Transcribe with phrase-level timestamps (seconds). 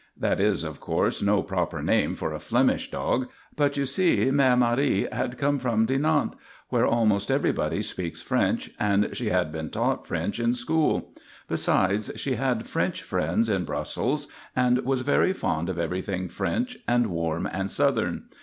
[0.17, 4.57] That is, of course, no proper name for a Flemish dog, but you see Mère
[4.57, 6.33] Marie had come from Dinant,
[6.69, 11.13] where almost everybody speaks French, and she had been taught French in school.
[11.47, 17.05] Besides, she had French friends in Brussels and was very fond of everything French and
[17.05, 18.23] warm and southern.